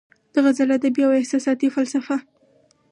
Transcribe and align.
د 0.33 0.35
غزل 0.45 0.69
ادبي 0.77 1.01
او 1.05 1.11
احساساتي 1.19 1.67
فلسفه 1.75 2.15